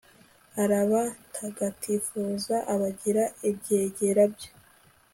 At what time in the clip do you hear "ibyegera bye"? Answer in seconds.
3.49-4.49